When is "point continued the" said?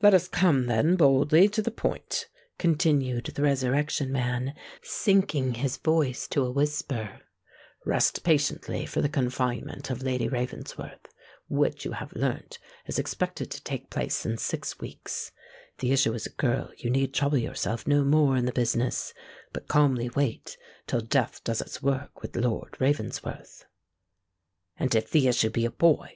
1.70-3.42